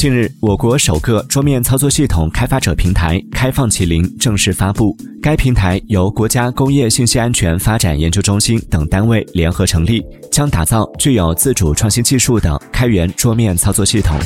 [0.00, 4.96] 近日我国首个桌面操作系统开发者平台开放麒麟正式发布。
[5.20, 10.02] 该平台由国家工业信息安全发展研究中心等单位联合成立
[10.32, 14.18] 将打造具有自主创新技术的开源桌面操作系统。